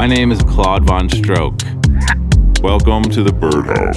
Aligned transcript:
My 0.00 0.06
name 0.06 0.32
is 0.32 0.40
Claude 0.44 0.86
Von 0.86 1.10
Stroke. 1.10 1.60
Welcome 2.62 3.02
to 3.10 3.22
the 3.22 3.34
Birdhouse. 3.38 3.94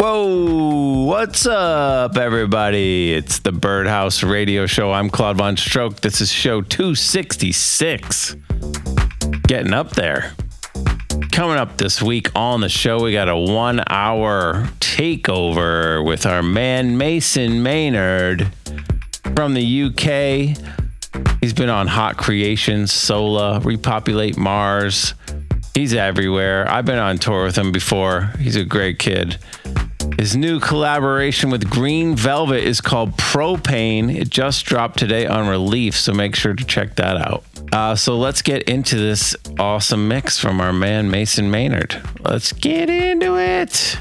Whoa, 0.00 1.04
what's 1.04 1.44
up, 1.44 2.16
everybody? 2.16 3.12
It's 3.12 3.40
the 3.40 3.52
Birdhouse 3.52 4.22
Radio 4.22 4.64
Show. 4.64 4.92
I'm 4.92 5.10
Claude 5.10 5.36
Von 5.36 5.58
Stroke. 5.58 6.00
This 6.00 6.22
is 6.22 6.32
show 6.32 6.62
266. 6.62 8.34
Getting 9.46 9.74
up 9.74 9.90
there. 9.90 10.32
Coming 11.32 11.58
up 11.58 11.76
this 11.76 12.00
week 12.00 12.30
on 12.34 12.62
the 12.62 12.70
show, 12.70 13.02
we 13.02 13.12
got 13.12 13.28
a 13.28 13.36
one 13.36 13.82
hour 13.88 14.70
takeover 14.96 16.02
with 16.02 16.24
our 16.24 16.42
man 16.42 16.96
Mason 16.96 17.62
Maynard 17.62 18.50
from 19.34 19.52
the 19.52 19.82
UK. 19.82 20.56
He's 21.42 21.52
been 21.52 21.68
on 21.68 21.86
Hot 21.86 22.16
Creations, 22.16 22.94
Sola, 22.94 23.60
Repopulate 23.60 24.38
Mars. 24.38 25.12
He's 25.74 25.92
everywhere. 25.92 26.66
I've 26.70 26.86
been 26.86 26.98
on 26.98 27.18
tour 27.18 27.44
with 27.44 27.58
him 27.58 27.72
before. 27.72 28.32
He's 28.38 28.56
a 28.56 28.64
great 28.64 28.98
kid. 28.98 29.36
His 30.18 30.34
new 30.34 30.60
collaboration 30.60 31.50
with 31.50 31.68
Green 31.68 32.16
Velvet 32.16 32.64
is 32.64 32.80
called 32.80 33.18
Propane. 33.18 34.10
It 34.16 34.30
just 34.30 34.64
dropped 34.64 34.98
today 34.98 35.26
on 35.26 35.46
Relief, 35.46 35.94
so 35.94 36.14
make 36.14 36.34
sure 36.34 36.54
to 36.54 36.64
check 36.64 36.96
that 36.96 37.18
out. 37.18 37.44
Uh, 37.70 37.96
so 37.96 38.16
let's 38.16 38.40
get 38.40 38.62
into 38.62 38.96
this 38.96 39.36
awesome 39.58 40.08
mix 40.08 40.40
from 40.40 40.58
our 40.58 40.72
man 40.72 41.10
Mason 41.10 41.50
Maynard. 41.50 42.00
Let's 42.20 42.54
get 42.54 42.88
into 42.88 43.36
it. 43.38 43.98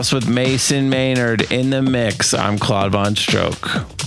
House 0.00 0.14
with 0.14 0.26
Mason 0.26 0.88
Maynard 0.88 1.52
in 1.52 1.68
the 1.68 1.82
mix. 1.82 2.32
I'm 2.32 2.58
Claude 2.58 2.92
Von 2.92 3.14
Stroke. 3.16 3.99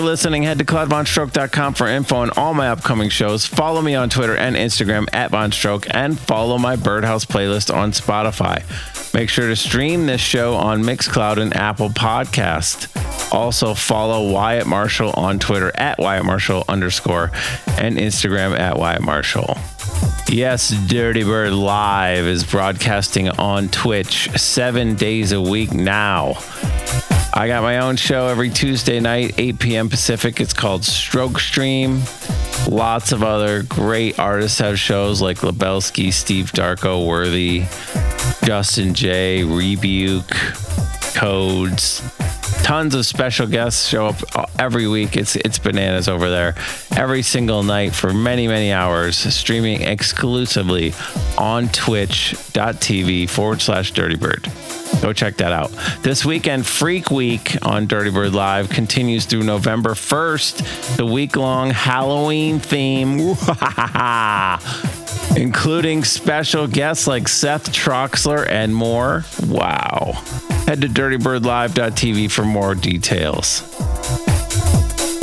For 0.00 0.06
listening. 0.06 0.44
Head 0.44 0.58
to 0.60 0.64
ClaudeVonStroke.com 0.64 1.74
for 1.74 1.86
info 1.86 2.16
on 2.16 2.30
all 2.30 2.54
my 2.54 2.70
upcoming 2.70 3.10
shows. 3.10 3.44
Follow 3.44 3.82
me 3.82 3.94
on 3.94 4.08
Twitter 4.08 4.34
and 4.34 4.56
Instagram 4.56 5.06
at 5.12 5.30
VonStroke 5.30 5.86
and 5.90 6.18
follow 6.18 6.56
my 6.56 6.76
Birdhouse 6.76 7.26
playlist 7.26 7.74
on 7.74 7.92
Spotify. 7.92 8.62
Make 9.12 9.28
sure 9.28 9.48
to 9.48 9.56
stream 9.56 10.06
this 10.06 10.22
show 10.22 10.54
on 10.54 10.82
Mixcloud 10.82 11.36
and 11.36 11.54
Apple 11.54 11.90
Podcast. 11.90 12.88
Also 13.30 13.74
follow 13.74 14.32
Wyatt 14.32 14.66
Marshall 14.66 15.10
on 15.18 15.38
Twitter 15.38 15.70
at 15.76 15.98
Wyatt 15.98 16.24
Marshall 16.24 16.64
underscore 16.66 17.30
and 17.78 17.98
Instagram 17.98 18.58
at 18.58 18.78
Wyatt 18.78 19.02
Marshall. 19.02 19.58
Yes, 20.30 20.70
Dirty 20.88 21.24
Bird 21.24 21.52
Live 21.52 22.24
is 22.24 22.42
broadcasting 22.42 23.28
on 23.28 23.68
Twitch 23.68 24.30
seven 24.30 24.94
days 24.94 25.32
a 25.32 25.42
week 25.42 25.74
now. 25.74 26.38
I 27.32 27.46
got 27.46 27.62
my 27.62 27.78
own 27.78 27.96
show 27.96 28.26
every 28.26 28.50
Tuesday 28.50 28.98
night, 28.98 29.34
8 29.38 29.58
p.m. 29.60 29.88
Pacific. 29.88 30.40
It's 30.40 30.52
called 30.52 30.84
Stroke 30.84 31.38
Stream. 31.38 32.02
Lots 32.68 33.12
of 33.12 33.22
other 33.22 33.62
great 33.62 34.18
artists 34.18 34.58
have 34.58 34.78
shows 34.78 35.22
like 35.22 35.38
Lubelski, 35.38 36.12
Steve 36.12 36.50
Darko, 36.52 37.06
Worthy, 37.06 37.66
Justin 38.44 38.94
Jay, 38.94 39.44
Rebuke, 39.44 40.28
Codes. 41.14 42.02
Tons 42.64 42.94
of 42.94 43.06
special 43.06 43.46
guests 43.46 43.86
show 43.86 44.06
up 44.06 44.16
every 44.58 44.88
week. 44.88 45.16
It's 45.16 45.36
it's 45.36 45.58
bananas 45.58 46.08
over 46.08 46.28
there. 46.28 46.54
Every 46.96 47.22
single 47.22 47.62
night 47.62 47.94
for 47.94 48.12
many, 48.12 48.48
many 48.48 48.72
hours, 48.72 49.16
streaming 49.16 49.82
exclusively 49.82 50.94
on 51.38 51.68
twitch.tv 51.68 53.30
forward 53.30 53.60
slash 53.60 53.92
dirtybird. 53.92 54.89
Go 55.00 55.12
check 55.14 55.36
that 55.36 55.52
out. 55.52 55.70
This 56.02 56.24
weekend, 56.24 56.66
Freak 56.66 57.10
Week 57.10 57.56
on 57.62 57.86
Dirty 57.86 58.10
Bird 58.10 58.34
Live 58.34 58.68
continues 58.68 59.24
through 59.24 59.44
November 59.44 59.90
1st, 59.90 60.96
the 60.96 61.06
week 61.06 61.36
long 61.36 61.70
Halloween 61.70 62.58
theme, 62.60 63.18
including 65.36 66.04
special 66.04 66.66
guests 66.66 67.06
like 67.06 67.28
Seth 67.28 67.72
Troxler 67.72 68.46
and 68.48 68.74
more. 68.74 69.24
Wow. 69.46 70.22
Head 70.66 70.82
to 70.82 70.88
dirtybirdlive.tv 70.88 72.30
for 72.30 72.44
more 72.44 72.74
details. 72.74 73.62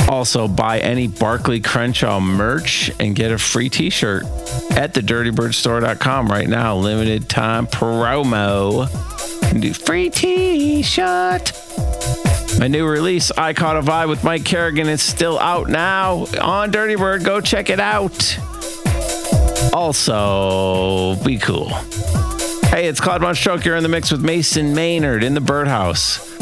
Also, 0.10 0.48
buy 0.48 0.80
any 0.80 1.08
Barclay 1.08 1.60
Crenshaw 1.60 2.20
merch 2.20 2.90
and 3.00 3.16
get 3.16 3.32
a 3.32 3.38
free 3.38 3.70
t 3.70 3.90
shirt 3.90 4.24
at 4.72 4.94
thedirtybirdstore.com 4.94 6.28
right 6.30 6.48
now. 6.48 6.78
Limited 6.78 7.28
time 7.28 7.68
promo. 7.68 8.88
Do 9.54 9.74
free 9.74 10.10
t 10.10 10.82
shirt. 10.84 11.52
My 12.60 12.68
new 12.68 12.88
release, 12.88 13.32
I 13.32 13.54
Caught 13.54 13.78
a 13.78 13.82
Vibe 13.82 14.10
with 14.10 14.24
Mike 14.24 14.44
Kerrigan, 14.44 14.88
is 14.88 15.02
still 15.02 15.38
out 15.40 15.68
now 15.70 16.26
on 16.42 16.72
Dirty 16.72 16.96
Bird. 16.96 17.24
Go 17.24 17.40
check 17.40 17.70
it 17.70 17.80
out. 17.80 18.38
Also, 19.74 21.16
be 21.24 21.38
cool. 21.38 21.70
Hey, 22.70 22.88
it's 22.88 23.00
Claude 23.00 23.22
Von 23.22 23.36
Stroke. 23.36 23.64
You're 23.64 23.76
in 23.76 23.84
the 23.84 23.90
mix 23.90 24.12
with 24.12 24.24
Mason 24.24 24.74
Maynard 24.76 25.24
in 25.24 25.34
the 25.34 25.42
Birdhouse. 25.42 26.37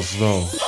Birdhouse 0.00 0.16
though? 0.16 0.59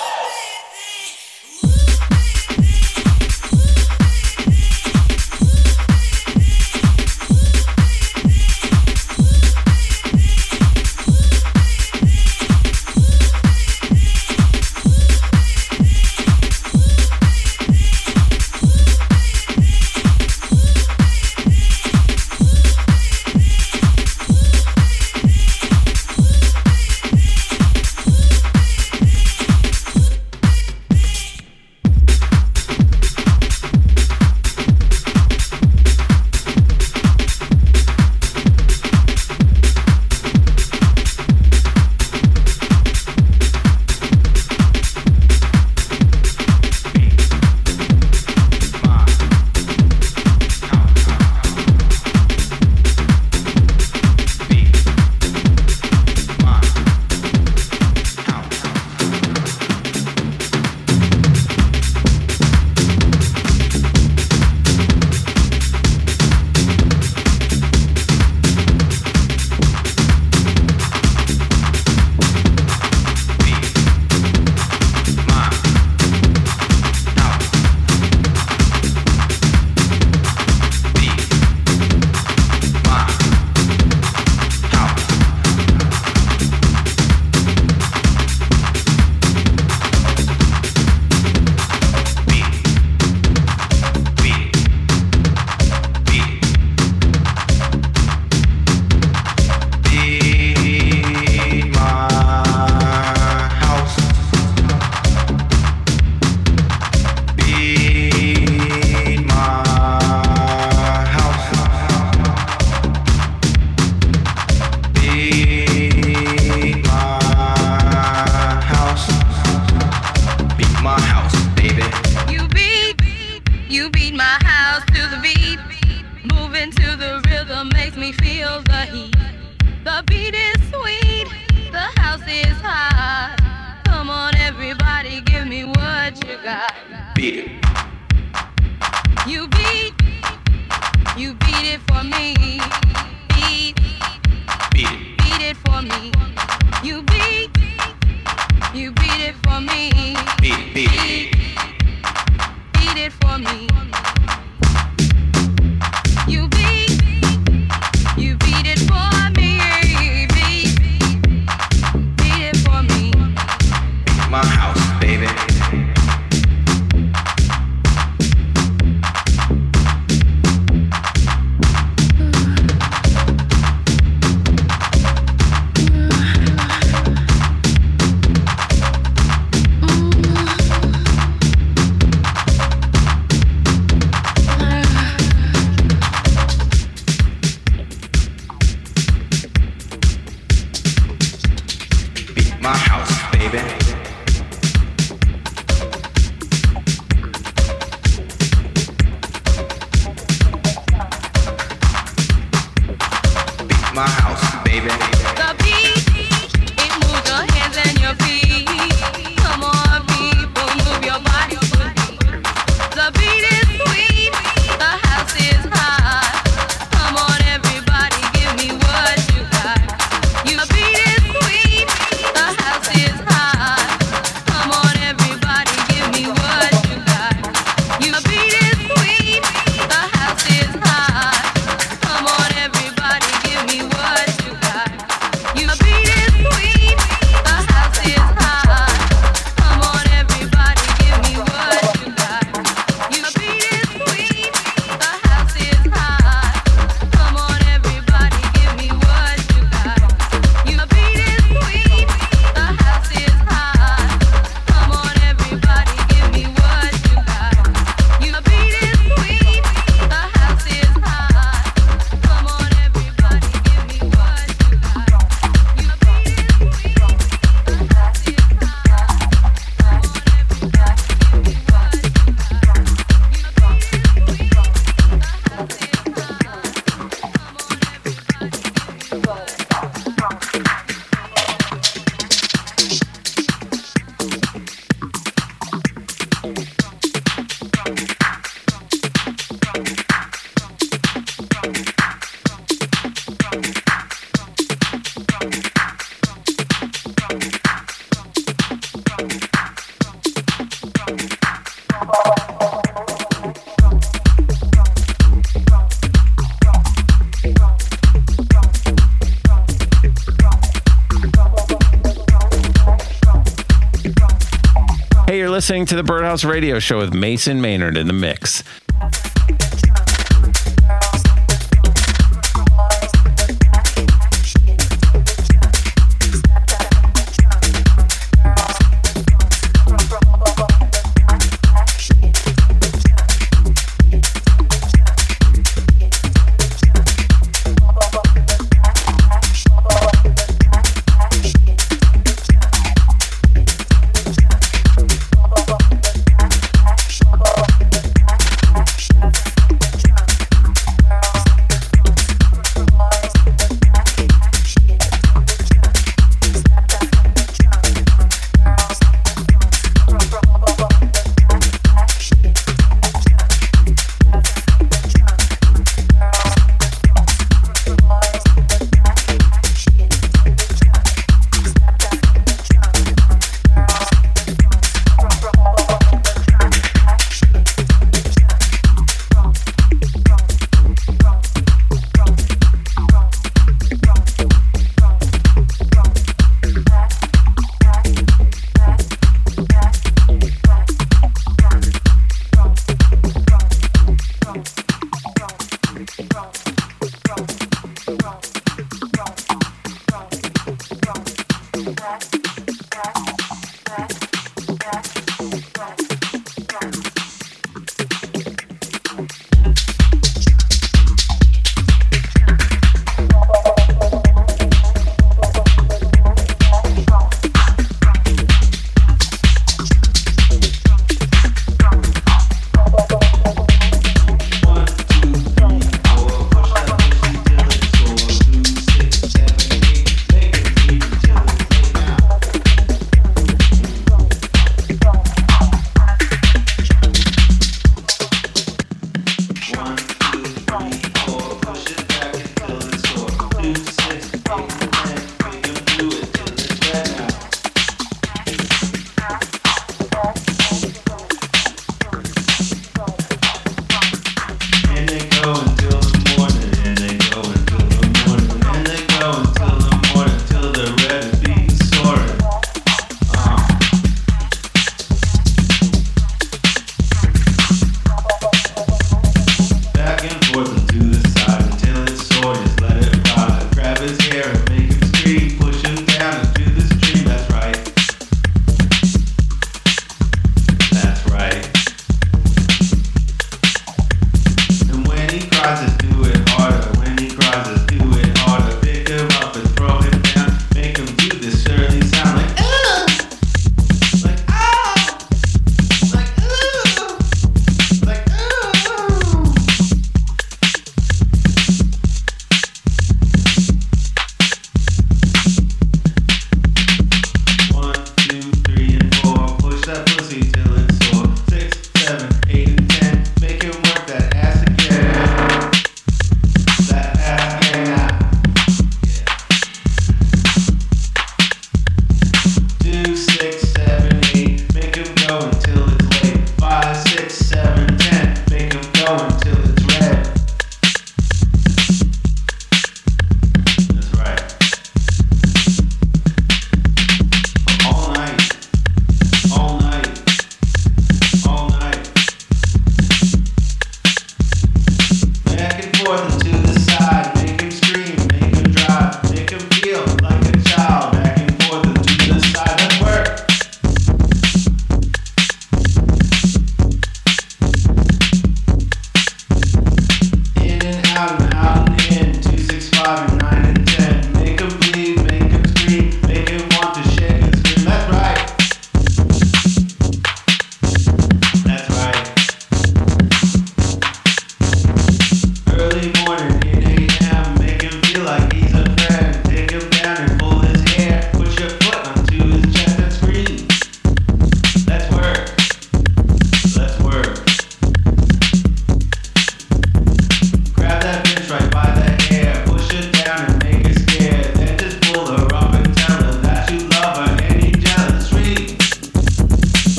Listening 315.82 315.98
to 315.98 316.02
the 316.02 316.12
Birdhouse 316.12 316.44
Radio 316.44 316.78
Show 316.78 316.98
with 316.98 317.12
Mason 317.12 317.60
Maynard 317.60 317.96
in 317.96 318.06
the 318.06 318.12
mix. 318.12 318.62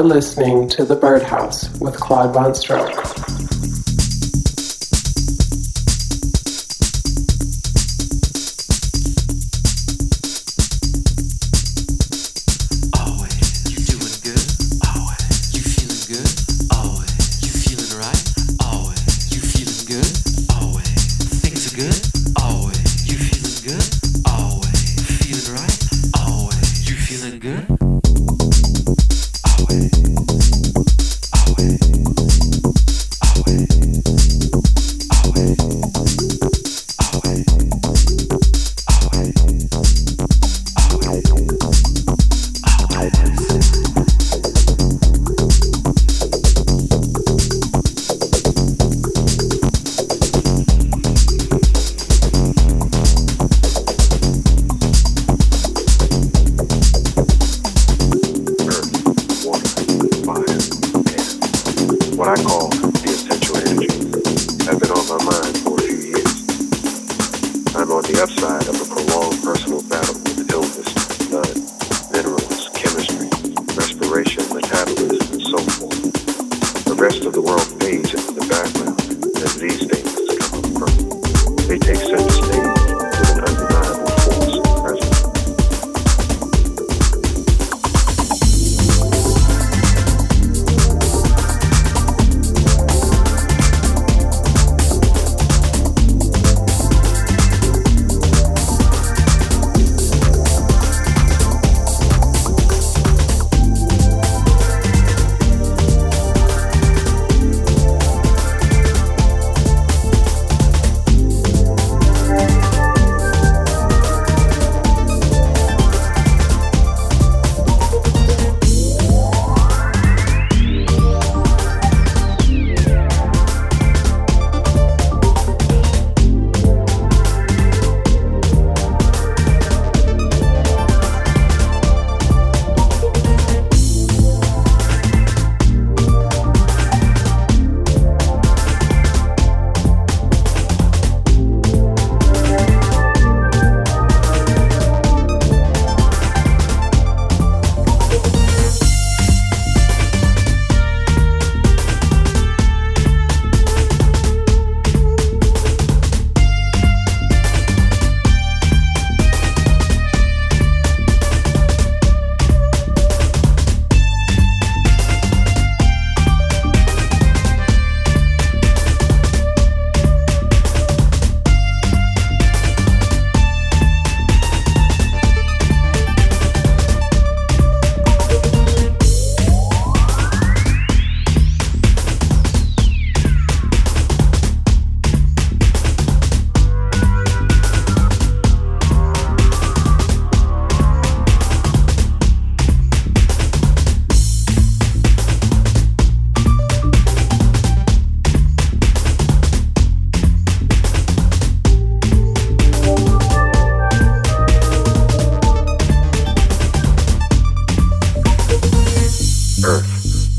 You're 0.00 0.08
listening 0.08 0.66
to 0.70 0.86
The 0.86 0.96
Birdhouse 0.96 1.68
with 1.78 2.00
Claude 2.00 2.32
Von 2.32 2.54
Stroke. 2.54 2.99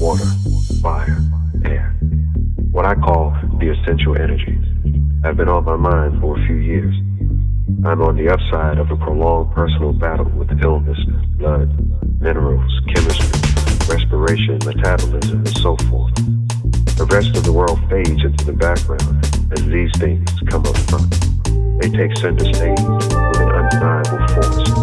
water, 0.01 0.25
fire, 0.81 1.21
air. 1.63 1.95
What 2.71 2.87
I 2.87 2.95
call 2.95 3.37
the 3.59 3.69
essential 3.69 4.17
energies 4.17 4.65
have 5.23 5.37
been 5.37 5.47
on 5.47 5.63
my 5.63 5.75
mind 5.75 6.19
for 6.19 6.41
a 6.41 6.47
few 6.47 6.55
years. 6.55 6.95
I'm 7.85 8.01
on 8.01 8.17
the 8.17 8.33
upside 8.33 8.79
of 8.79 8.89
a 8.89 8.95
prolonged 8.95 9.53
personal 9.53 9.93
battle 9.93 10.25
with 10.25 10.49
illness, 10.63 10.97
blood, 11.37 11.69
minerals, 12.19 12.73
chemistry, 12.95 13.29
respiration, 13.87 14.57
metabolism, 14.65 15.45
and 15.45 15.57
so 15.59 15.77
forth. 15.85 16.15
The 16.97 17.07
rest 17.11 17.37
of 17.37 17.43
the 17.43 17.53
world 17.53 17.79
fades 17.87 18.25
into 18.25 18.43
the 18.43 18.53
background 18.53 19.23
as 19.53 19.63
these 19.67 19.91
things 19.99 20.27
come 20.49 20.65
up 20.65 20.77
front. 20.89 21.13
They 21.79 21.89
take 21.89 22.17
center 22.17 22.45
stage 22.55 22.81
with 22.81 23.37
an 23.37 23.51
undeniable 23.53 24.27
force. 24.33 24.80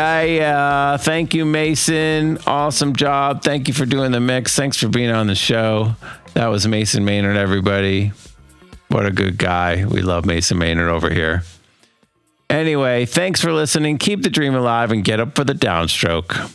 Yeah, 0.00 0.16
uh, 0.16 0.22
yeah. 0.22 0.96
Thank 0.96 1.34
you, 1.34 1.44
Mason. 1.44 2.38
Awesome 2.46 2.96
job. 2.96 3.42
Thank 3.42 3.68
you 3.68 3.74
for 3.74 3.84
doing 3.84 4.12
the 4.12 4.20
mix. 4.20 4.56
Thanks 4.56 4.78
for 4.78 4.88
being 4.88 5.10
on 5.10 5.26
the 5.26 5.34
show. 5.34 5.94
That 6.32 6.46
was 6.46 6.66
Mason 6.66 7.04
Maynard, 7.04 7.36
everybody. 7.36 8.12
What 8.88 9.04
a 9.04 9.10
good 9.10 9.36
guy. 9.36 9.84
We 9.84 10.00
love 10.00 10.24
Mason 10.24 10.56
Maynard 10.56 10.88
over 10.88 11.10
here. 11.10 11.42
Anyway, 12.48 13.04
thanks 13.04 13.40
for 13.42 13.52
listening. 13.52 13.98
Keep 13.98 14.22
the 14.22 14.30
dream 14.30 14.54
alive 14.54 14.90
and 14.90 15.04
get 15.04 15.20
up 15.20 15.36
for 15.36 15.44
the 15.44 15.52
downstroke. 15.52 16.50